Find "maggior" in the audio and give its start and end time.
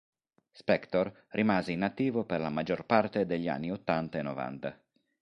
2.49-2.85